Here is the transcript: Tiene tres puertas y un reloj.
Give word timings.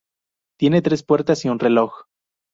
Tiene 0.57 0.81
tres 0.81 1.03
puertas 1.03 1.45
y 1.45 1.49
un 1.49 1.59
reloj. 1.59 2.05